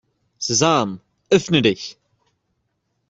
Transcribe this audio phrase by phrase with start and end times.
[0.39, 0.99] Sesam,
[1.31, 1.97] öffne dich!